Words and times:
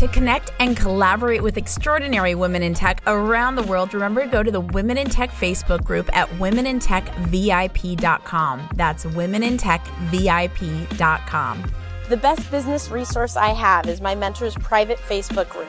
To 0.00 0.08
connect 0.08 0.50
and 0.60 0.76
collaborate 0.78 1.42
with 1.42 1.58
extraordinary 1.58 2.34
women 2.34 2.62
in 2.62 2.72
tech 2.72 3.02
around 3.06 3.56
the 3.56 3.62
world, 3.64 3.92
remember 3.92 4.24
to 4.24 4.28
go 4.28 4.42
to 4.42 4.50
the 4.50 4.62
Women 4.62 4.96
in 4.96 5.10
Tech 5.10 5.28
Facebook 5.28 5.84
group 5.84 6.08
at 6.16 6.26
womenintechvip.com. 6.38 8.68
That's 8.76 9.04
womenintechvip.com. 9.04 11.72
The 12.08 12.16
best 12.16 12.50
business 12.50 12.88
resource 12.88 13.36
I 13.36 13.48
have 13.48 13.88
is 13.88 14.00
my 14.00 14.14
mentor's 14.14 14.54
private 14.54 14.96
Facebook 14.96 15.50
group. 15.50 15.68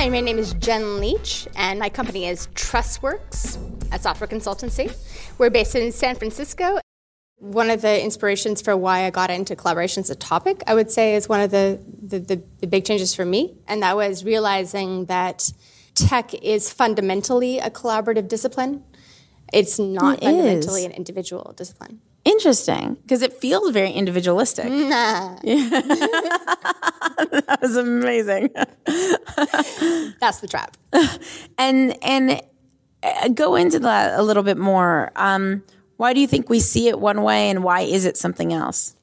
Hi, 0.00 0.08
my 0.08 0.20
name 0.22 0.38
is 0.38 0.54
Jen 0.54 0.98
Leach, 0.98 1.46
and 1.56 1.78
my 1.78 1.90
company 1.90 2.24
is 2.24 2.46
TrussWorks, 2.54 3.58
a 3.92 3.98
software 3.98 4.26
consultancy. 4.26 4.90
We're 5.36 5.50
based 5.50 5.74
in 5.74 5.92
San 5.92 6.16
Francisco. 6.16 6.78
One 7.36 7.68
of 7.68 7.82
the 7.82 8.02
inspirations 8.02 8.62
for 8.62 8.74
why 8.78 9.04
I 9.04 9.10
got 9.10 9.30
into 9.30 9.54
collaboration 9.54 10.00
as 10.00 10.08
a 10.08 10.14
topic, 10.14 10.62
I 10.66 10.74
would 10.74 10.90
say, 10.90 11.16
is 11.16 11.28
one 11.28 11.42
of 11.42 11.50
the, 11.50 11.78
the, 12.02 12.18
the, 12.18 12.42
the 12.60 12.66
big 12.66 12.86
changes 12.86 13.14
for 13.14 13.26
me, 13.26 13.58
and 13.68 13.82
that 13.82 13.94
was 13.94 14.24
realizing 14.24 15.04
that 15.04 15.52
tech 15.94 16.32
is 16.32 16.72
fundamentally 16.72 17.58
a 17.58 17.68
collaborative 17.68 18.26
discipline. 18.26 18.82
It's 19.52 19.78
not 19.78 20.16
It 20.16 20.24
fundamentally 20.24 20.80
is. 20.80 20.86
an 20.86 20.92
individual 20.92 21.52
discipline. 21.58 22.00
Interesting, 22.24 22.94
because 23.02 23.20
it 23.20 23.34
feels 23.34 23.70
very 23.70 23.90
individualistic. 23.90 24.64
Nah, 24.70 25.36
that 27.46 27.58
was 27.60 27.76
amazing. 27.76 28.50
that's 30.20 30.40
the 30.40 30.48
trap. 30.48 30.76
and 31.58 31.96
and 32.02 32.42
uh, 33.02 33.28
go 33.28 33.56
into 33.56 33.78
that 33.80 34.18
a 34.18 34.22
little 34.22 34.42
bit 34.42 34.58
more. 34.58 35.12
Um, 35.16 35.62
why 35.96 36.14
do 36.14 36.20
you 36.20 36.26
think 36.26 36.48
we 36.48 36.60
see 36.60 36.88
it 36.88 36.98
one 36.98 37.22
way, 37.22 37.50
and 37.50 37.62
why 37.62 37.82
is 37.82 38.04
it 38.04 38.16
something 38.16 38.52
else? 38.52 38.96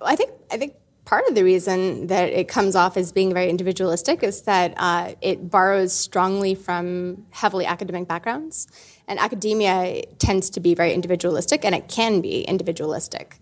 I 0.00 0.16
think 0.16 0.30
I 0.50 0.56
think 0.56 0.74
part 1.04 1.26
of 1.28 1.34
the 1.34 1.44
reason 1.44 2.08
that 2.08 2.28
it 2.30 2.48
comes 2.48 2.76
off 2.76 2.96
as 2.96 3.12
being 3.12 3.32
very 3.32 3.48
individualistic 3.48 4.22
is 4.22 4.42
that 4.42 4.74
uh, 4.76 5.14
it 5.20 5.50
borrows 5.50 5.92
strongly 5.92 6.54
from 6.54 7.26
heavily 7.30 7.66
academic 7.66 8.06
backgrounds, 8.06 8.68
and 9.08 9.18
academia 9.18 10.02
tends 10.18 10.50
to 10.50 10.60
be 10.60 10.74
very 10.74 10.92
individualistic, 10.92 11.64
and 11.64 11.74
it 11.74 11.88
can 11.88 12.20
be 12.20 12.42
individualistic. 12.42 13.38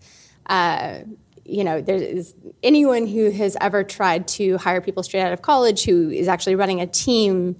Uh, 0.47 0.99
you 1.45 1.63
know, 1.63 1.79
there 1.79 1.95
is 1.95 2.33
anyone 2.63 3.05
who 3.05 3.29
has 3.29 3.55
ever 3.61 3.83
tried 3.83 4.27
to 4.27 4.57
hire 4.57 4.81
people 4.81 5.03
straight 5.03 5.21
out 5.21 5.31
of 5.31 5.41
college 5.41 5.85
who 5.85 6.09
is 6.09 6.27
actually 6.27 6.55
running 6.55 6.81
a 6.81 6.87
team 6.87 7.55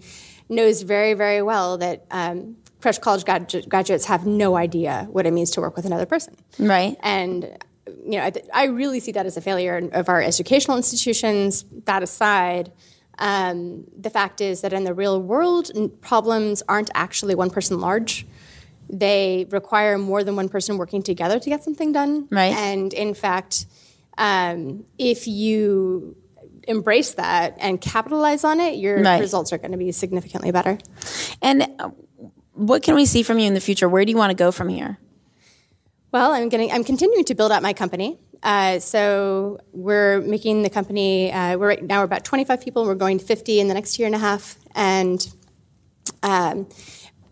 knows 0.49 0.81
very, 0.81 1.13
very 1.13 1.41
well 1.41 1.77
that 1.77 2.05
um, 2.11 2.57
fresh 2.79 2.97
college 2.97 3.23
gradu- 3.23 3.67
graduates 3.69 4.05
have 4.05 4.25
no 4.25 4.55
idea 4.55 5.07
what 5.11 5.25
it 5.25 5.31
means 5.31 5.51
to 5.51 5.61
work 5.61 5.75
with 5.75 5.85
another 5.85 6.05
person. 6.05 6.35
Right. 6.59 6.97
And 7.01 7.57
you 7.87 8.17
know, 8.17 8.25
I, 8.25 8.29
th- 8.31 8.45
I 8.53 8.65
really 8.65 8.99
see 8.99 9.11
that 9.11 9.27
as 9.27 9.37
a 9.37 9.41
failure 9.41 9.89
of 9.93 10.09
our 10.09 10.21
educational 10.21 10.77
institutions. 10.77 11.65
That 11.85 12.01
aside, 12.01 12.71
um, 13.19 13.85
the 13.95 14.09
fact 14.09 14.41
is 14.41 14.61
that 14.61 14.73
in 14.73 14.83
the 14.83 14.93
real 14.93 15.21
world, 15.21 15.71
problems 16.01 16.63
aren't 16.67 16.89
actually 16.95 17.35
one 17.35 17.51
person 17.51 17.79
large. 17.79 18.25
They 18.89 19.47
require 19.49 19.97
more 19.97 20.23
than 20.23 20.35
one 20.35 20.49
person 20.49 20.77
working 20.77 21.01
together 21.03 21.39
to 21.39 21.49
get 21.49 21.63
something 21.63 21.91
done. 21.91 22.27
Right. 22.29 22.53
And 22.53 22.93
in 22.93 23.13
fact, 23.13 23.65
um, 24.17 24.85
if 24.97 25.27
you 25.27 26.15
embrace 26.67 27.13
that 27.13 27.57
and 27.59 27.79
capitalize 27.81 28.43
on 28.43 28.59
it, 28.59 28.75
your 28.77 29.01
Right. 29.01 29.19
results 29.19 29.51
are 29.53 29.57
going 29.57 29.71
to 29.71 29.77
be 29.77 29.91
significantly 29.91 30.51
better. 30.51 30.77
And 31.41 31.67
uh, 31.79 31.89
what 32.53 32.83
can 32.83 32.95
we 32.95 33.05
see 33.05 33.23
from 33.23 33.39
you 33.39 33.47
in 33.47 33.53
the 33.53 33.59
future? 33.59 33.89
Where 33.89 34.05
do 34.05 34.11
you 34.11 34.17
want 34.17 34.31
to 34.31 34.35
go 34.35 34.51
from 34.51 34.69
here? 34.69 34.97
Well, 36.11 36.31
I'm 36.31 36.47
getting. 36.49 36.71
I'm 36.71 36.83
continuing 36.85 37.25
to 37.25 37.35
build 37.35 37.51
out 37.51 37.61
my 37.61 37.73
company. 37.73 38.17
Uh, 38.41 38.79
so 38.79 39.59
we're 39.73 40.21
making 40.21 40.61
the 40.61 40.69
company. 40.69 41.31
Uh, 41.31 41.57
we're 41.57 41.67
right 41.67 41.83
now 41.83 41.99
we're 41.99 42.05
about 42.05 42.23
25 42.23 42.61
people. 42.61 42.85
We're 42.85 42.95
going 42.95 43.17
to 43.19 43.25
50 43.25 43.59
in 43.59 43.67
the 43.67 43.73
next 43.73 43.99
year 43.99 44.05
and 44.05 44.15
a 44.15 44.19
half, 44.19 44.55
and 44.75 45.27
um, 46.23 46.67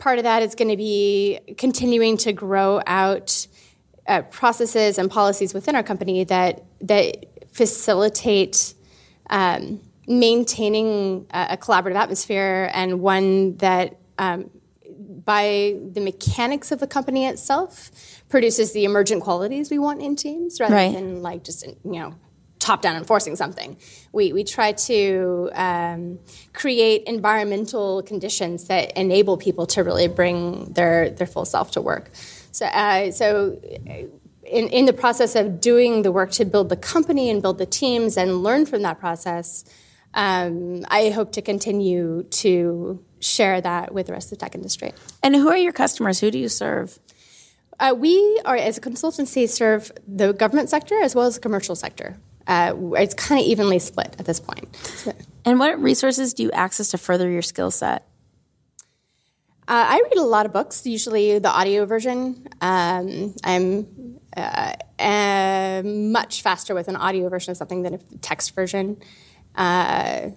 part 0.03 0.18
of 0.19 0.24
that 0.25 0.44
is 0.44 0.53
going 0.53 0.68
to 0.68 0.75
be 0.75 1.40
continuing 1.58 2.18
to 2.18 2.34
grow 2.34 2.81
out 2.86 3.47
uh, 4.08 4.22
processes 4.24 4.97
and 4.97 5.09
policies 5.09 5.53
within 5.53 5.75
our 5.78 5.84
company 5.84 6.25
that 6.25 6.62
that 6.81 7.25
facilitate 7.53 8.74
um, 9.30 9.80
maintaining 10.08 11.25
a, 11.34 11.47
a 11.52 11.58
collaborative 11.58 11.96
atmosphere 11.96 12.69
and 12.74 13.00
one 13.00 13.56
that 13.58 13.97
um, 14.18 14.50
by 15.25 15.78
the 15.94 16.02
mechanics 16.02 16.74
of 16.74 16.80
the 16.80 16.88
company 16.88 17.25
itself 17.25 17.90
produces 18.28 18.74
the 18.74 18.84
emergent 18.84 19.24
qualities 19.24 19.72
we 19.72 19.80
want 19.80 20.02
in 20.02 20.18
teams 20.18 20.59
rather 20.59 20.75
Right. 20.75 20.94
than 20.94 21.22
like 21.22 21.46
just 21.46 21.66
you 21.66 21.75
know 22.02 22.13
top 22.63 22.81
down 22.81 22.96
enforcing 22.96 23.35
something 23.35 23.75
we, 24.13 24.31
we 24.31 24.44
try 24.44 24.72
to 24.72 25.50
um, 25.53 26.18
create 26.53 27.03
environmental 27.03 28.01
conditions 28.03 28.68
that 28.69 28.96
enable 28.97 29.35
people 29.38 29.66
to 29.68 29.84
really 29.84 30.07
bring 30.07 30.72
their, 30.74 31.09
their 31.09 31.28
full 31.28 31.46
self 31.46 31.72
to 31.72 31.81
work 31.81 32.09
so, 32.51 32.66
uh, 32.66 33.12
so 33.12 33.59
in, 34.44 34.69
in 34.69 34.85
the 34.85 34.94
process 34.94 35.35
of 35.35 35.59
doing 35.59 36.03
the 36.03 36.12
work 36.12 36.31
to 36.31 36.46
build 36.46 36.69
the 36.69 36.78
company 36.78 37.29
and 37.29 37.41
build 37.41 37.57
the 37.57 37.66
teams 37.66 38.16
and 38.16 38.44
learn 38.44 38.66
from 38.66 38.81
that 38.81 38.97
process 38.97 39.66
um, 40.13 40.85
i 40.90 41.09
hope 41.09 41.34
to 41.34 41.41
continue 41.41 42.24
to 42.30 43.04
share 43.19 43.59
that 43.59 43.94
with 43.94 44.07
the 44.07 44.13
rest 44.13 44.31
of 44.31 44.38
the 44.38 44.45
tech 44.45 44.56
industry 44.56 44.92
And 45.21 45.36
who 45.36 45.50
are 45.50 45.57
your 45.57 45.71
customers? 45.71 46.19
Who 46.19 46.30
do 46.30 46.38
you 46.38 46.50
serve? 46.50 47.00
uh, 47.80 47.94
we 47.98 48.42
are, 48.45 48.56
as 48.56 48.77
a 48.77 48.81
consultancy, 48.81 49.48
serve 49.50 49.92
the 50.07 50.33
government 50.33 50.69
sector 50.69 51.00
as 51.01 51.16
well 51.16 51.25
as 51.25 51.36
the 51.36 51.42
commercial 51.42 51.75
sector. 51.75 52.18
Uh, 52.48 52.74
it's 52.94 53.13
kind 53.13 53.40
of 53.40 53.48
evenly 53.48 53.80
split 53.80 54.16
at 54.19 54.25
this 54.25 54.40
point. 54.40 54.75
So, 54.75 55.13
And 55.45 55.60
what 55.60 55.81
resources 55.81 56.34
do 56.34 56.44
you 56.44 56.51
access 56.51 56.90
to 56.92 56.98
further 56.98 57.30
your 57.30 57.42
skill 57.42 57.72
set? 57.72 58.07
uh, 59.66 59.86
I 59.88 60.01
read 60.04 60.18
a 60.18 60.24
lot 60.24 60.45
of 60.45 60.51
books, 60.51 60.86
usually 60.86 61.40
the 61.40 61.50
audio 61.50 61.86
version. 61.86 62.48
Um, 62.60 63.34
I'm 63.45 64.19
uh, 64.36 64.74
uh, 65.00 65.81
much 65.86 66.42
faster 66.42 66.75
with 66.75 66.90
an 66.90 66.98
audio 66.98 67.30
version 67.30 67.51
of 67.51 67.57
something 67.57 67.81
than 67.84 67.94
a 67.94 68.00
text 68.22 68.56
version. 68.56 68.98
Uh, 69.56 70.31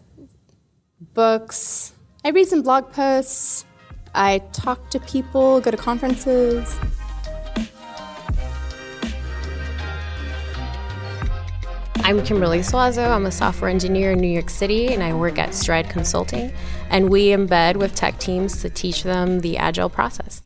books. 1.13 1.93
I 2.25 2.31
read 2.31 2.47
some 2.47 2.63
blog 2.63 2.93
posts. 2.93 3.65
I 4.15 4.39
talk 4.53 4.91
to 4.91 5.01
people, 5.01 5.61
go 5.61 5.71
to 5.73 5.77
conferences. 5.77 6.79
I'm 12.07 12.23
Kimberly 12.23 12.61
Suazo. 12.61 13.11
I'm 13.11 13.27
a 13.27 13.33
software 13.33 13.69
engineer 13.69 14.13
in 14.13 14.21
New 14.21 14.29
York 14.29 14.49
City, 14.49 14.95
and 14.95 15.03
I 15.03 15.13
work 15.13 15.41
at 15.41 15.53
Stride 15.53 15.91
Consulting. 15.91 16.53
And 16.89 17.11
we 17.11 17.31
embed 17.31 17.75
with 17.79 17.97
tech 17.97 18.21
teams 18.21 18.63
to 18.63 18.71
teach 18.71 19.03
them 19.03 19.41
the 19.41 19.57
agile 19.57 19.89
process. 19.89 20.41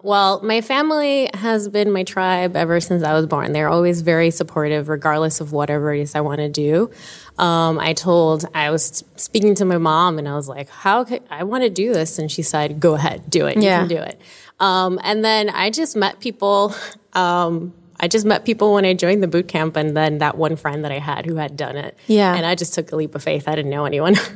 Well, 0.00 0.40
my 0.42 0.62
family 0.62 1.28
has 1.34 1.68
been 1.68 1.92
my 1.92 2.04
tribe 2.04 2.56
ever 2.56 2.80
since 2.80 3.02
I 3.02 3.12
was 3.12 3.26
born. 3.26 3.52
They're 3.52 3.68
always 3.68 4.00
very 4.00 4.30
supportive, 4.30 4.88
regardless 4.88 5.42
of 5.42 5.52
whatever 5.52 5.92
it 5.92 6.00
is 6.00 6.14
I 6.14 6.22
want 6.22 6.38
to 6.38 6.48
do. 6.48 6.90
Um, 7.36 7.78
I 7.78 7.92
told, 7.92 8.46
I 8.54 8.70
was 8.70 9.04
speaking 9.16 9.54
to 9.56 9.66
my 9.66 9.76
mom, 9.76 10.18
and 10.18 10.26
I 10.26 10.36
was 10.36 10.48
like, 10.48 10.70
"How 10.70 11.04
could 11.04 11.22
I 11.28 11.44
want 11.44 11.64
to 11.64 11.70
do 11.70 11.92
this?" 11.92 12.18
And 12.18 12.32
she 12.32 12.40
said, 12.40 12.80
"Go 12.80 12.94
ahead, 12.94 13.28
do 13.28 13.44
it. 13.44 13.56
You 13.56 13.64
Yeah. 13.64 13.80
can 13.80 13.88
do 13.88 13.98
it." 13.98 14.18
Um, 14.58 14.98
and 15.04 15.22
then 15.22 15.50
I 15.50 15.68
just 15.68 15.96
met 15.96 16.18
people. 16.18 16.74
Um, 17.12 17.74
I 18.00 18.08
just 18.08 18.24
met 18.24 18.44
people 18.44 18.74
when 18.74 18.84
I 18.84 18.94
joined 18.94 19.22
the 19.22 19.28
boot 19.28 19.48
camp, 19.48 19.76
and 19.76 19.96
then 19.96 20.18
that 20.18 20.36
one 20.38 20.56
friend 20.56 20.84
that 20.84 20.92
I 20.92 20.98
had 20.98 21.26
who 21.26 21.36
had 21.36 21.56
done 21.56 21.76
it. 21.76 21.96
Yeah. 22.06 22.34
and 22.34 22.46
I 22.46 22.54
just 22.54 22.74
took 22.74 22.92
a 22.92 22.96
leap 22.96 23.14
of 23.14 23.22
faith. 23.22 23.48
I 23.48 23.54
didn't 23.56 23.70
know 23.70 23.84
anyone. 23.84 24.16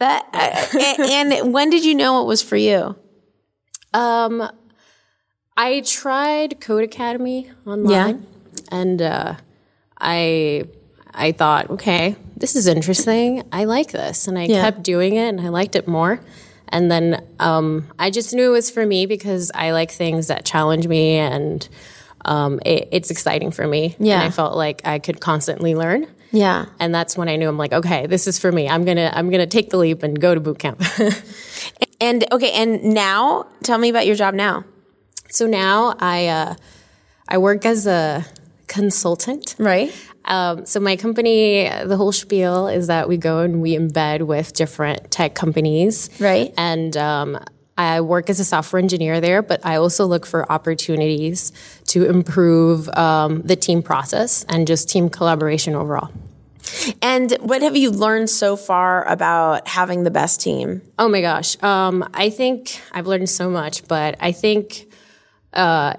That 0.00 0.28
uh, 0.32 0.78
and, 0.78 1.32
and 1.34 1.52
when 1.52 1.70
did 1.70 1.84
you 1.84 1.92
know 1.92 2.22
it 2.22 2.26
was 2.26 2.40
for 2.40 2.56
you? 2.56 2.94
Um, 3.92 4.48
I 5.56 5.80
tried 5.80 6.60
Codecademy 6.60 7.50
online, 7.66 8.24
and 8.70 9.02
uh, 9.02 9.34
I 10.00 10.64
I 11.12 11.32
thought, 11.32 11.70
okay, 11.70 12.14
this 12.36 12.54
is 12.54 12.68
interesting. 12.68 13.42
I 13.50 13.64
like 13.64 13.90
this, 13.90 14.28
and 14.28 14.38
I 14.38 14.44
Yeah. 14.44 14.60
kept 14.62 14.84
doing 14.84 15.16
it, 15.16 15.28
and 15.30 15.40
I 15.40 15.48
liked 15.48 15.74
it 15.74 15.88
more. 15.88 16.20
And 16.68 16.90
then 16.90 17.24
um, 17.40 17.88
I 17.98 18.10
just 18.10 18.32
knew 18.34 18.50
it 18.50 18.52
was 18.52 18.70
for 18.70 18.86
me 18.86 19.06
because 19.06 19.50
I 19.54 19.72
like 19.72 19.90
things 19.90 20.28
that 20.28 20.44
challenge 20.44 20.86
me, 20.86 21.16
and 21.16 21.68
um, 22.24 22.60
it, 22.64 22.88
it's 22.92 23.10
exciting 23.10 23.50
for 23.50 23.66
me. 23.66 23.96
Yeah. 23.98 24.14
and 24.14 24.22
I 24.24 24.30
felt 24.30 24.56
like 24.56 24.82
I 24.84 24.98
could 24.98 25.20
constantly 25.20 25.74
learn. 25.74 26.06
Yeah. 26.30 26.66
And 26.78 26.94
that's 26.94 27.16
when 27.16 27.28
I 27.28 27.36
knew 27.36 27.48
I'm 27.48 27.56
like, 27.56 27.72
okay, 27.72 28.06
this 28.06 28.26
is 28.26 28.38
for 28.38 28.52
me. 28.52 28.68
I'm 28.68 28.84
gonna 28.84 29.10
I'm 29.14 29.30
gonna 29.30 29.46
take 29.46 29.70
the 29.70 29.78
leap 29.78 30.02
and 30.02 30.20
go 30.20 30.34
to 30.34 30.40
boot 30.40 30.58
camp. 30.58 30.82
And 32.00 32.24
okay, 32.30 32.52
and 32.52 32.94
now 32.94 33.46
tell 33.62 33.78
me 33.78 33.88
about 33.88 34.06
your 34.06 34.14
job 34.14 34.34
now. 34.34 34.64
So 35.30 35.46
now 35.46 35.96
I 35.98 36.28
uh, 36.28 36.54
I 37.26 37.38
work 37.38 37.66
as 37.66 37.86
a 37.86 38.24
consultant. 38.68 39.56
Right. 39.58 39.92
Um, 40.24 40.64
so 40.66 40.78
my 40.78 40.96
company, 40.96 41.68
the 41.84 41.96
whole 41.96 42.12
spiel 42.12 42.68
is 42.68 42.86
that 42.86 43.08
we 43.08 43.16
go 43.16 43.40
and 43.40 43.60
we 43.60 43.76
embed 43.76 44.22
with 44.22 44.52
different 44.52 45.10
tech 45.10 45.34
companies. 45.34 46.10
Right. 46.20 46.52
And 46.56 46.96
um, 46.96 47.38
I 47.78 48.00
work 48.00 48.28
as 48.28 48.40
a 48.40 48.44
software 48.44 48.82
engineer 48.82 49.20
there, 49.20 49.40
but 49.40 49.64
I 49.64 49.76
also 49.76 50.04
look 50.04 50.26
for 50.26 50.50
opportunities 50.50 51.52
to 51.86 52.04
improve 52.06 52.88
um, 52.90 53.42
the 53.42 53.54
team 53.54 53.82
process 53.82 54.44
and 54.48 54.66
just 54.66 54.88
team 54.88 55.08
collaboration 55.08 55.76
overall. 55.76 56.10
And 57.00 57.32
what 57.40 57.62
have 57.62 57.76
you 57.76 57.90
learned 57.90 58.30
so 58.30 58.56
far 58.56 59.06
about 59.08 59.68
having 59.68 60.02
the 60.02 60.10
best 60.10 60.40
team? 60.40 60.82
Oh 60.98 61.08
my 61.08 61.20
gosh. 61.20 61.60
Um, 61.62 62.06
I 62.12 62.30
think 62.30 62.80
I've 62.92 63.06
learned 63.06 63.30
so 63.30 63.48
much, 63.48 63.86
but 63.86 64.16
I 64.20 64.32
think, 64.32 64.92
uh, 65.52 65.94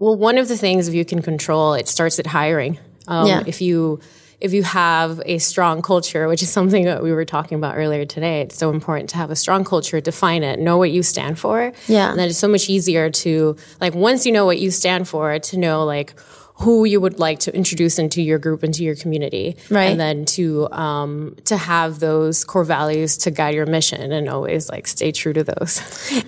well, 0.00 0.16
one 0.16 0.36
of 0.36 0.48
the 0.48 0.56
things 0.56 0.88
if 0.88 0.94
you 0.94 1.04
can 1.04 1.22
control, 1.22 1.74
it 1.74 1.86
starts 1.88 2.18
at 2.18 2.26
hiring. 2.26 2.78
Um, 3.06 3.26
Yeah. 3.28 3.42
If 3.46 3.62
you 3.62 4.00
if 4.40 4.54
you 4.54 4.62
have 4.62 5.20
a 5.26 5.38
strong 5.38 5.82
culture, 5.82 6.26
which 6.26 6.42
is 6.42 6.50
something 6.50 6.84
that 6.84 7.02
we 7.02 7.12
were 7.12 7.24
talking 7.24 7.58
about 7.58 7.76
earlier 7.76 8.06
today, 8.06 8.40
it's 8.40 8.56
so 8.56 8.70
important 8.70 9.10
to 9.10 9.16
have 9.16 9.30
a 9.30 9.36
strong 9.36 9.64
culture, 9.64 10.00
define 10.00 10.42
it, 10.42 10.58
know 10.58 10.78
what 10.78 10.90
you 10.90 11.02
stand 11.02 11.38
for. 11.38 11.72
Yeah. 11.86 12.10
And 12.10 12.18
then 12.18 12.28
it's 12.30 12.38
so 12.38 12.48
much 12.48 12.68
easier 12.68 13.10
to 13.10 13.56
like 13.80 13.94
once 13.94 14.24
you 14.24 14.32
know 14.32 14.46
what 14.46 14.58
you 14.58 14.70
stand 14.70 15.08
for, 15.08 15.38
to 15.38 15.58
know 15.58 15.84
like 15.84 16.18
who 16.54 16.84
you 16.84 17.00
would 17.00 17.18
like 17.18 17.38
to 17.40 17.54
introduce 17.54 17.98
into 17.98 18.20
your 18.20 18.38
group, 18.38 18.62
into 18.62 18.84
your 18.84 18.94
community, 18.94 19.56
Right. 19.70 19.84
And 19.90 20.00
then 20.00 20.24
to 20.26 20.70
um, 20.72 21.36
to 21.46 21.56
have 21.56 22.00
those 22.00 22.44
core 22.44 22.64
values 22.64 23.16
to 23.18 23.30
guide 23.30 23.54
your 23.54 23.66
mission, 23.66 24.12
and 24.12 24.28
always 24.28 24.68
like 24.68 24.86
stay 24.86 25.10
true 25.12 25.32
to 25.32 25.44
those. 25.44 25.80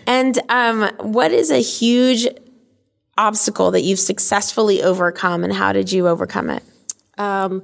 And 0.06 0.38
um, 0.49 0.91
what 0.99 1.32
is 1.32 1.50
a 1.50 1.61
huge 1.61 2.26
obstacle 3.19 3.70
that 3.73 3.82
you've 3.82 3.99
successfully 3.99 4.82
overcome, 4.82 5.44
and 5.44 5.53
how 5.53 5.73
did 5.73 5.93
you 5.93 6.08
overcome 6.08 6.50
it? 6.50 6.62
Um, 7.19 7.62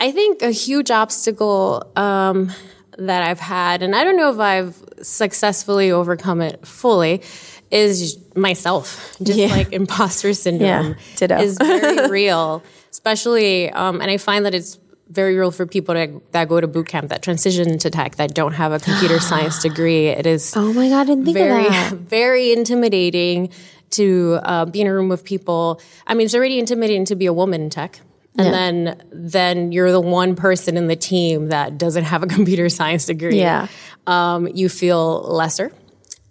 I 0.00 0.10
think 0.12 0.42
a 0.42 0.50
huge 0.50 0.90
obstacle 0.90 1.90
um, 1.94 2.50
that 2.98 3.22
I've 3.22 3.38
had, 3.40 3.82
and 3.82 3.94
I 3.94 4.02
don't 4.02 4.16
know 4.16 4.30
if 4.32 4.38
I've 4.38 4.82
successfully 5.02 5.90
overcome 5.90 6.40
it 6.40 6.66
fully, 6.66 7.22
is 7.70 8.18
myself. 8.34 9.14
Just 9.22 9.38
Yeah. 9.38 9.48
like 9.48 9.72
imposter 9.72 10.32
syndrome 10.34 10.96
Yeah, 11.20 11.38
is 11.40 11.56
very 11.58 12.08
real, 12.20 12.62
especially, 12.90 13.70
um, 13.70 14.00
and 14.00 14.10
I 14.10 14.16
find 14.16 14.44
that 14.46 14.54
it's 14.54 14.78
very 15.08 15.36
real 15.36 15.50
for 15.50 15.66
people 15.66 15.94
that, 15.94 16.08
that 16.32 16.48
go 16.48 16.60
to 16.60 16.66
boot 16.68 16.86
camp 16.86 17.08
that 17.10 17.20
transition 17.20 17.68
into 17.68 17.90
tech 17.90 18.16
that 18.16 18.32
don't 18.34 18.52
have 18.54 18.72
a 18.72 18.78
computer 18.78 19.18
science 19.30 19.60
degree. 19.62 20.06
It 20.06 20.24
is 20.26 20.54
Oh 20.56 20.72
my 20.72 20.88
god, 20.88 21.02
I 21.02 21.04
didn't 21.04 21.24
think 21.26 21.36
very, 21.36 21.66
of 21.66 21.72
that. 21.72 21.92
very 22.20 22.52
intimidating 22.52 23.50
to 23.90 24.38
uh, 24.44 24.64
be 24.66 24.80
in 24.80 24.86
a 24.86 24.94
room 24.94 25.08
with 25.08 25.24
people. 25.24 25.80
I 26.06 26.14
mean, 26.14 26.24
it's 26.26 26.34
already 26.34 26.58
intimidating 26.58 27.04
to 27.06 27.16
be 27.16 27.26
a 27.26 27.32
woman 27.32 27.60
in 27.62 27.70
tech. 27.70 28.00
And 28.38 28.46
Yeah. 28.46 28.52
then, 28.52 29.02
then 29.12 29.72
you're 29.72 29.90
the 29.92 30.00
one 30.00 30.36
person 30.36 30.76
in 30.76 30.86
the 30.86 30.96
team 30.96 31.48
that 31.48 31.78
doesn't 31.78 32.04
have 32.04 32.22
a 32.22 32.26
computer 32.36 32.68
science 32.68 33.06
degree. 33.06 33.38
Yeah. 33.38 33.66
Um, 34.06 34.46
you 34.48 34.68
feel 34.68 35.22
lesser. 35.22 35.72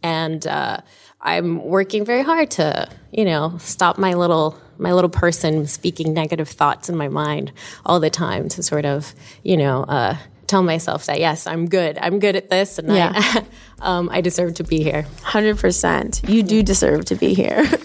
And, 0.01 0.46
uh, 0.48 0.78
I'm 1.22 1.62
working 1.66 2.06
very 2.06 2.24
hard 2.24 2.51
to, 2.51 2.88
you 3.12 3.25
know, 3.25 3.57
stop 3.60 3.98
my 3.98 4.13
little, 4.13 4.57
my 4.78 4.94
little 4.94 5.10
person 5.10 5.68
speaking 5.68 6.13
negative 6.13 6.48
thoughts 6.48 6.88
in 6.88 6.96
my 6.96 7.10
mind 7.10 7.51
all 7.86 8.00
the 8.00 8.10
time 8.10 8.48
to 8.50 8.63
sort 8.63 8.86
of, 8.86 9.13
you 9.44 9.57
know, 9.57 9.84
uh, 9.84 10.16
tell 10.48 10.63
myself 10.63 11.07
that 11.07 11.19
yes, 11.19 11.46
I'm 11.46 11.68
good. 11.68 11.98
I'm 12.01 12.19
good 12.19 12.38
at 12.38 12.50
this, 12.50 12.80
and 12.80 12.88
Yeah. 12.88 13.12
I, 13.13 13.44
um, 13.81 14.10
I 14.12 14.22
deserve 14.22 14.54
to 14.56 14.63
be 14.63 14.81
here. 14.81 15.06
Hundred 15.22 15.57
percent. 15.60 16.22
You 16.28 16.42
do 16.42 16.63
deserve 16.63 17.04
to 17.06 17.16
be 17.16 17.34
here. 17.34 17.69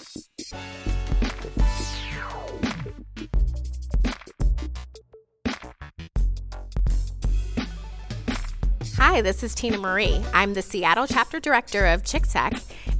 Hi, 9.15 9.21
this 9.21 9.43
is 9.43 9.55
Tina 9.55 9.77
Marie. 9.77 10.21
I'm 10.33 10.55
the 10.55 10.61
Seattle 10.61 11.07
chapter 11.07 11.39
director 11.39 11.85
of 11.85 12.03
Chick 12.03 12.27
Tech 12.27 12.53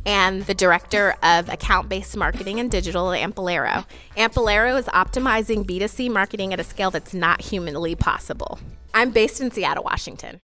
and 0.05 0.43
the 0.43 0.53
director 0.53 1.13
of 1.21 1.49
account 1.49 1.89
based 1.89 2.15
marketing 2.15 2.57
and 2.61 2.71
digital 2.71 3.11
at 3.11 3.19
Amplero. 3.19 3.85
Amplero 4.15 4.79
is 4.79 4.85
optimizing 4.85 5.65
B2C 5.65 6.09
marketing 6.09 6.53
at 6.53 6.59
a 6.61 6.63
scale 6.63 6.89
that's 6.89 7.13
not 7.13 7.41
humanly 7.41 7.95
possible. 7.95 8.59
I'm 8.93 9.11
based 9.11 9.41
in 9.41 9.51
Seattle, 9.51 9.83
Washington. 9.83 10.39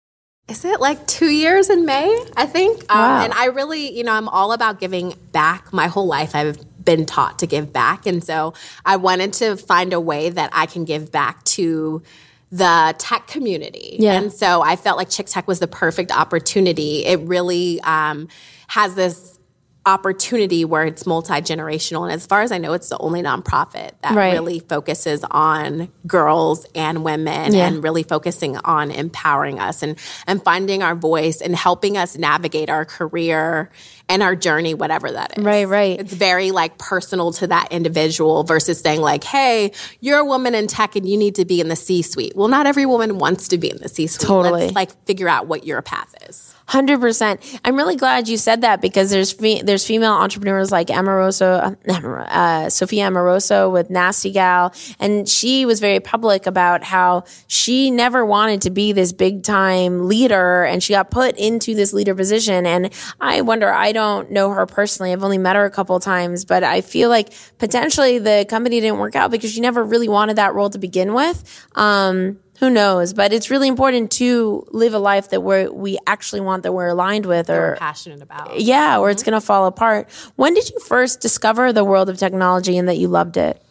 Is 0.47 0.65
it 0.65 0.81
like 0.81 1.05
two 1.05 1.29
years 1.29 1.69
in 1.69 1.85
May? 1.85 2.25
I 2.35 2.47
think. 2.47 2.91
Um, 2.91 3.25
and 3.25 3.33
I 3.33 3.45
really, 3.45 3.95
you 3.95 4.03
know, 4.03 4.13
I'm 4.13 4.27
all 4.27 4.53
about 4.53 4.79
giving 4.79 5.13
back. 5.31 5.71
My 5.71 5.85
whole 5.85 6.07
life, 6.07 6.33
I've 6.33 6.83
been 6.83 7.05
taught 7.05 7.37
to 7.37 7.45
give 7.45 7.71
back. 7.71 8.07
And 8.07 8.23
so 8.23 8.55
I 8.87 8.95
wanted 8.95 9.33
to 9.33 9.55
find 9.55 9.93
a 9.93 9.99
way 9.99 10.31
that 10.31 10.49
I 10.51 10.65
can 10.65 10.83
give 10.83 11.11
back 11.11 11.43
to 11.43 12.01
the 12.51 12.95
tech 12.97 13.27
community. 13.27 13.97
Yeah. 13.99 14.13
And 14.13 14.33
so 14.33 14.61
I 14.61 14.75
felt 14.75 14.97
like 14.97 15.09
Chick 15.09 15.27
Tech 15.27 15.47
was 15.47 15.59
the 15.59 15.67
perfect 15.67 16.11
opportunity. 16.11 17.05
It 17.05 17.19
really 17.21 17.79
um, 17.81 18.27
has 18.67 18.95
this 18.95 19.37
opportunity 19.85 20.65
where 20.65 20.83
it's 20.83 21.05
multi 21.05 21.33
generational. 21.35 22.03
And 22.03 22.11
as 22.11 22.25
far 22.25 22.41
as 22.41 22.51
I 22.51 22.57
know, 22.57 22.73
it's 22.73 22.89
the 22.89 22.97
only 22.99 23.21
nonprofit 23.23 23.91
that 24.01 24.13
Right. 24.13 24.33
really 24.33 24.59
focuses 24.59 25.23
on 25.31 25.89
girls 26.05 26.65
and 26.75 27.03
women 27.03 27.53
Yeah. 27.53 27.67
and 27.67 27.83
really 27.83 28.03
focusing 28.03 28.57
on 28.57 28.91
empowering 28.91 29.59
us 29.59 29.81
and, 29.81 29.97
and 30.27 30.43
finding 30.43 30.83
our 30.83 30.95
voice 30.95 31.41
and 31.41 31.55
helping 31.55 31.97
us 31.97 32.17
navigate 32.17 32.69
our 32.69 32.83
career 32.85 33.71
and 34.09 34.23
our 34.23 34.35
journey, 34.35 34.73
whatever 34.73 35.11
that 35.11 35.37
is. 35.37 35.43
Right, 35.43 35.65
right. 35.65 35.99
It's 35.99 36.13
very 36.13 36.49
like 36.49 36.77
personal 36.79 37.31
to 37.33 37.47
that 37.47 37.71
individual 37.71 38.43
versus 38.43 38.79
saying 38.79 39.01
like, 39.01 39.23
hey, 39.23 39.71
you're 40.01 40.17
a 40.17 40.25
woman 40.25 40.55
in 40.55 40.65
tech 40.65 40.95
and 40.95 41.07
you 41.07 41.15
need 41.15 41.35
to 41.35 41.45
be 41.45 41.61
in 41.61 41.67
the 41.67 41.75
C 41.75 42.01
suite. 42.01 42.33
Well, 42.35 42.47
not 42.47 42.65
every 42.65 42.87
woman 42.87 43.19
wants 43.19 43.47
to 43.49 43.57
be 43.59 43.69
in 43.69 43.77
the 43.77 43.87
C 43.87 44.07
suite. 44.07 44.27
Totally. 44.27 44.61
Let's 44.63 44.73
like 44.73 45.05
figure 45.05 45.29
out 45.29 45.47
what 45.47 45.65
your 45.65 45.83
path 45.83 46.13
is. 46.27 46.55
Hundred 46.65 46.99
percent. 46.99 47.41
I'm 47.65 47.75
really 47.75 47.95
glad 47.95 48.27
you 48.27 48.37
said 48.37 48.61
that 48.61 48.79
because 48.79 49.09
there's 49.09 49.31
fe- 49.31 49.63
there's 49.63 49.87
female 49.87 50.13
entrepreneurs 50.13 50.71
like 50.71 50.89
Amoruso, 50.89 51.75
uh, 52.29 52.69
Sophia 52.69 53.09
Amoruso 53.09 53.71
with 53.71 53.89
Nasty 53.89 54.31
Gal, 54.31 54.71
and 54.99 55.27
she 55.27 55.65
was 55.65 55.79
very 55.79 55.99
public 55.99 56.45
about 56.45 56.83
how 56.83 57.23
she 57.47 57.89
never 57.89 58.23
wanted 58.23 58.61
to 58.61 58.69
be 58.69 58.91
this 58.91 59.13
big 59.13 59.41
time 59.41 60.07
leader, 60.07 60.63
and 60.63 60.83
she 60.83 60.93
got 60.93 61.09
put 61.09 61.35
into 61.37 61.73
this 61.73 61.91
leader 61.91 62.13
position. 62.13 62.67
And 62.67 62.93
I 63.19 63.41
wonder, 63.41 63.73
I 63.73 63.91
don't 63.91 63.98
know 64.31 64.49
her 64.51 64.65
personally. 64.65 65.11
I've 65.13 65.23
only 65.23 65.37
met 65.37 65.55
her 65.55 65.65
a 65.65 65.69
couple 65.71 65.95
of 65.95 66.03
times, 66.03 66.45
but 66.45 66.63
I 66.63 66.81
feel 66.81 67.09
like 67.09 67.33
potentially 67.57 68.19
the 68.19 68.45
company 68.49 68.79
didn't 68.79 68.99
work 68.99 69.15
out 69.15 69.31
because 69.31 69.51
she 69.53 69.61
never 69.61 69.83
really 69.83 70.09
wanted 70.09 70.35
that 70.37 70.53
role 70.53 70.69
to 70.69 70.79
begin 70.79 71.13
with. 71.13 71.67
Um, 71.75 72.39
who 72.59 72.69
knows? 72.69 73.13
But 73.13 73.31
it's 73.31 73.49
really 73.49 73.67
important 73.69 74.11
to 74.13 74.65
live 74.71 74.93
a 74.93 74.99
life 74.99 75.29
that 75.29 75.41
we're, 75.41 75.71
we 75.71 75.97
actually 76.05 76.41
want, 76.41 76.63
that 76.63 76.73
we're 76.73 76.89
aligned 76.89 77.25
with, 77.25 77.49
or 77.49 77.77
Passionate 77.79 78.21
about. 78.21 78.59
yeah, 78.59 78.99
or 78.99 79.09
it's 79.09 79.23
going 79.23 79.33
to 79.39 79.41
fall 79.41 79.65
apart. 79.65 80.09
When 80.35 80.53
did 80.53 80.69
you 80.69 80.79
first 80.79 81.21
discover 81.21 81.71
the 81.71 81.85
world 81.85 82.09
of 82.09 82.17
technology 82.17 82.77
and 82.77 82.89
that 82.89 82.97
you 82.97 83.07
loved 83.07 83.37
it? 83.37 83.63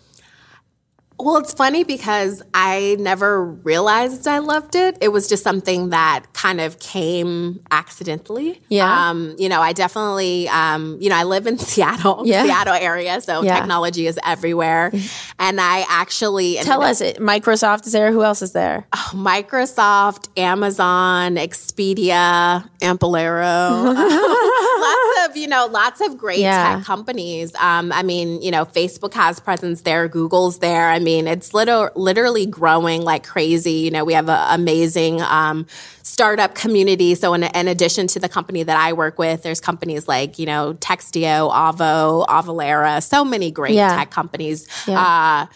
Well, 1.20 1.38
it's 1.38 1.52
funny 1.52 1.82
because 1.82 2.42
I 2.54 2.96
never 3.00 3.44
realized 3.44 4.28
I 4.28 4.38
loved 4.38 4.76
it. 4.76 4.96
It 5.00 5.08
was 5.08 5.26
just 5.28 5.42
something 5.42 5.90
that 5.90 6.26
kind 6.32 6.60
of 6.60 6.78
came 6.78 7.60
accidentally. 7.72 8.62
Yeah. 8.68 9.10
Um, 9.10 9.34
you 9.36 9.48
know, 9.48 9.60
I 9.60 9.72
definitely, 9.72 10.48
um, 10.48 10.96
you 11.00 11.08
know, 11.10 11.16
I 11.16 11.24
live 11.24 11.48
in 11.48 11.58
Seattle, 11.70 12.22
Yeah. 12.24 12.44
Seattle 12.44 12.74
area, 12.74 13.20
so 13.20 13.42
Yeah. 13.42 13.56
technology 13.58 14.06
is 14.06 14.16
everywhere. 14.24 14.92
And 15.40 15.60
I 15.60 15.84
actually 15.88 16.54
Tell 16.62 16.82
us 16.82 17.00
it. 17.00 17.16
Microsoft 17.18 17.86
is 17.86 17.92
there. 17.92 18.12
Who 18.12 18.22
else 18.22 18.40
is 18.40 18.52
there? 18.52 18.86
Microsoft, 18.92 20.28
Amazon, 20.38 21.34
Expedia, 21.34 22.68
Amplero. 22.80 23.92
lots 23.94 25.28
of, 25.30 25.36
you 25.36 25.48
know, 25.48 25.66
lots 25.66 26.00
of 26.00 26.16
great 26.16 26.38
Yeah. 26.38 26.76
tech 26.76 26.84
companies. 26.84 27.52
Um, 27.56 27.90
I 27.90 28.04
mean, 28.04 28.40
you 28.40 28.52
know, 28.52 28.64
Facebook 28.64 29.14
has 29.14 29.40
presence 29.40 29.82
there, 29.82 30.06
Google's 30.06 30.58
there. 30.60 30.88
I 30.88 30.98
mean, 31.00 31.07
it's 31.16 31.54
liter- 31.54 31.90
literally 31.94 32.46
growing 32.46 33.02
like 33.02 33.24
crazy. 33.26 33.72
You 33.72 33.90
know, 33.90 34.04
we 34.04 34.12
have 34.14 34.28
an 34.28 34.60
amazing 34.60 35.20
um, 35.22 35.66
startup 36.02 36.54
community. 36.54 37.14
So, 37.14 37.34
in, 37.34 37.44
in 37.44 37.68
addition 37.68 38.06
to 38.08 38.18
the 38.20 38.28
company 38.28 38.62
that 38.62 38.76
I 38.76 38.92
work 38.92 39.18
with, 39.18 39.42
there's 39.42 39.60
companies 39.60 40.06
like, 40.08 40.38
you 40.38 40.46
know, 40.46 40.74
Textio, 40.74 41.50
Avvo, 41.52 42.26
Avalara, 42.26 43.02
so 43.02 43.24
many 43.24 43.50
great 43.50 43.74
Yeah. 43.74 43.96
tech 43.96 44.10
companies. 44.10 44.66
Yeah. 44.86 45.00
Uh, 45.00 45.46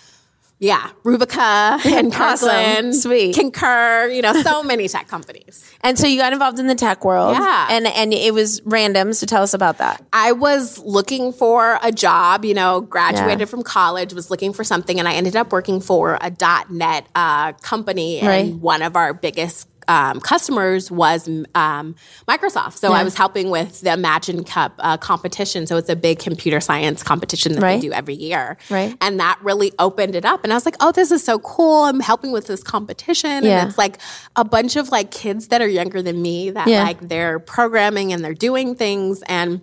yeah, 0.63 0.91
Rubica 1.03 1.85
and 1.87 2.15
Awesome. 2.15 2.93
Sweet. 2.93 3.35
Concur, 3.35 4.07
you 4.07 4.23
know, 4.23 4.33
so 4.43 4.63
many 4.73 4.87
tech 4.87 5.09
companies. 5.09 5.69
And 5.81 5.99
so 5.99 6.07
you 6.07 6.19
got 6.19 6.33
involved 6.33 6.61
in 6.61 6.69
the 6.69 6.77
tech 6.77 7.05
world. 7.05 7.35
Yeah. 7.37 7.67
And 7.69 7.89
and 7.89 8.15
it 8.15 8.33
was 8.33 8.63
random. 8.65 9.13
So 9.13 9.27
tell 9.27 9.43
us 9.43 9.55
about 9.55 9.79
that. 9.79 10.05
I 10.13 10.31
was 10.31 10.79
looking 10.79 11.33
for 11.33 11.81
a 11.83 11.91
job, 11.91 12.45
you 12.45 12.55
know, 12.55 12.81
graduated 12.81 13.41
Yeah. 13.41 13.45
from 13.47 13.65
college, 13.65 14.15
was 14.15 14.31
looking 14.31 14.53
for 14.53 14.63
something, 14.63 15.01
and 15.01 15.09
I 15.09 15.15
ended 15.15 15.35
up 15.35 15.51
working 15.51 15.81
for 15.81 16.17
a 16.21 16.31
.NET 16.71 17.09
uh, 17.17 17.53
company, 17.55 18.21
and 18.21 18.29
Right. 18.29 18.55
one 18.55 18.83
of 18.83 18.95
our 18.95 19.13
biggest 19.13 19.67
um, 19.89 20.21
customers 20.21 20.91
was 20.91 21.29
um, 21.55 21.95
Microsoft. 22.29 22.75
So 22.79 22.91
Yeah. 22.91 22.97
I 23.01 23.05
was 23.05 23.15
helping 23.15 23.51
with 23.51 23.81
the 23.81 23.93
Imagine 23.93 24.45
Cup 24.45 24.75
uh, 24.79 24.97
competition. 24.97 25.67
So 25.67 25.77
it's 25.77 25.89
a 25.89 25.97
big 25.97 26.19
computer 26.19 26.61
science 26.61 27.03
competition 27.03 27.53
that 27.55 27.63
Right. 27.63 27.81
they 27.81 27.89
do 27.89 27.93
every 27.93 28.15
year. 28.15 28.57
Right. 28.71 28.97
And 29.01 29.19
that 29.21 29.39
really 29.43 29.73
opened 29.79 30.15
it 30.15 30.25
up. 30.25 30.45
And 30.45 30.53
I 30.53 30.57
was 30.57 30.65
like, 30.65 30.77
oh, 30.81 30.93
this 30.93 31.11
is 31.11 31.23
so 31.25 31.39
cool. 31.39 31.85
I'm 31.85 32.01
helping 32.01 32.33
with 32.33 32.47
this 32.47 32.63
competition. 32.63 33.45
Yeah. 33.45 33.61
And 33.61 33.69
it's 33.69 33.79
like 33.79 33.99
a 34.37 34.45
bunch 34.45 34.77
of 34.77 34.91
like 34.91 35.11
kids 35.11 35.49
that 35.49 35.61
are 35.61 35.69
younger 35.69 36.03
than 36.03 36.21
me 36.23 36.51
that 36.51 36.69
Yeah. 36.69 36.83
like 36.85 37.01
they're 37.01 37.39
programming 37.39 38.13
and 38.13 38.25
they're 38.25 38.35
doing 38.35 38.75
things. 38.75 39.23
And 39.27 39.61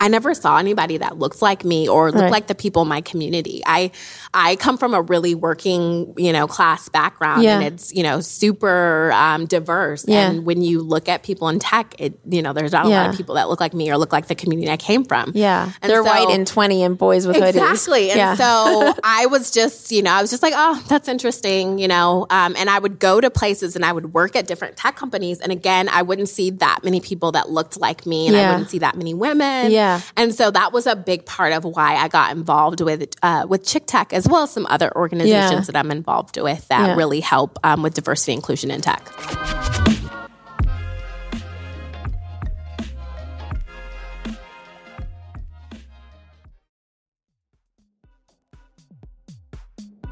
I 0.00 0.08
never 0.08 0.32
saw 0.34 0.56
anybody 0.56 0.96
that 0.98 1.18
looked 1.18 1.42
like 1.42 1.64
me 1.64 1.88
or 1.88 2.06
looked 2.10 2.22
Right. 2.22 2.32
like 2.32 2.46
the 2.46 2.54
people 2.54 2.82
in 2.82 2.88
my 2.88 3.02
community. 3.02 3.62
I 3.66 3.90
I 4.32 4.56
come 4.56 4.78
from 4.78 4.94
a 4.94 5.02
really 5.02 5.34
working, 5.34 6.14
you 6.16 6.32
know, 6.32 6.46
class 6.46 6.88
background 6.88 7.42
Yeah. 7.42 7.56
and 7.60 7.64
it's, 7.64 7.92
you 7.94 8.02
know, 8.02 8.20
super 8.20 9.12
um, 9.12 9.46
diverse. 9.46 10.04
Yeah. 10.08 10.30
And 10.30 10.46
when 10.46 10.62
you 10.62 10.80
look 10.82 11.08
at 11.08 11.22
people 11.22 11.48
in 11.48 11.58
tech, 11.58 11.94
it 11.98 12.18
you 12.28 12.40
know, 12.42 12.52
there's 12.52 12.72
not 12.72 12.86
a 12.86 12.88
lot 12.88 13.10
of 13.10 13.16
people 13.16 13.34
that 13.34 13.48
look 13.48 13.60
like 13.60 13.74
me 13.74 13.90
or 13.90 13.98
look 13.98 14.12
like 14.12 14.26
the 14.28 14.34
community 14.34 14.70
I 14.70 14.76
came 14.76 15.04
from. 15.04 15.32
Yeah. 15.34 15.70
And 15.82 15.90
They're 15.90 16.02
so- 16.02 16.10
white 16.10 16.30
and 16.30 16.46
20 16.46 16.82
and 16.82 16.96
boys 16.96 17.26
with 17.26 17.36
hoodies. 17.36 17.48
Exactly. 17.50 18.10
And 18.10 18.18
yeah. 18.18 18.34
so 18.36 18.94
I 19.04 19.26
was 19.26 19.50
just, 19.50 19.92
you 19.92 20.02
know, 20.02 20.12
I 20.12 20.22
was 20.22 20.30
just 20.30 20.42
like, 20.42 20.54
oh, 20.56 20.82
that's 20.88 21.08
interesting, 21.08 21.78
you 21.78 21.88
know. 21.88 22.26
Um, 22.30 22.54
and 22.56 22.70
I 22.70 22.78
would 22.78 22.98
go 22.98 23.20
to 23.20 23.30
places 23.30 23.76
and 23.76 23.84
I 23.84 23.92
would 23.92 24.14
work 24.14 24.34
at 24.36 24.46
different 24.46 24.76
tech 24.76 24.96
companies. 24.96 25.40
And 25.40 25.52
again, 25.52 25.88
I 25.90 26.02
wouldn't 26.02 26.28
see 26.28 26.50
that 26.50 26.80
many 26.84 27.00
people 27.00 27.32
that 27.32 27.50
looked 27.50 27.78
like 27.78 28.06
me 28.06 28.28
and 28.28 28.36
Yeah. 28.36 28.48
I 28.48 28.52
wouldn't 28.52 28.70
see 28.70 28.78
that 28.78 28.96
many 28.96 29.12
women. 29.14 29.70
Yeah. 29.70 29.89
And 30.16 30.34
so 30.34 30.50
that 30.50 30.72
was 30.72 30.86
a 30.86 30.94
big 30.96 31.24
part 31.26 31.52
of 31.52 31.64
why 31.64 31.96
I 31.96 32.08
got 32.08 32.32
involved 32.32 32.80
with 32.80 33.08
uh, 33.22 33.46
with 33.48 33.64
Chick 33.66 33.84
Tech 33.86 34.12
as 34.12 34.28
well 34.28 34.42
as 34.44 34.50
some 34.50 34.66
other 34.66 34.94
organizations 34.96 35.52
Yeah. 35.68 35.72
that 35.72 35.76
I'm 35.76 35.90
involved 35.90 36.36
with 36.40 36.66
that 36.68 36.88
Yeah. 36.88 36.94
really 36.96 37.20
help 37.20 37.58
um, 37.64 37.82
with 37.82 37.94
diversity 37.94 38.32
inclusion 38.32 38.70
in 38.70 38.80
tech. 38.80 39.02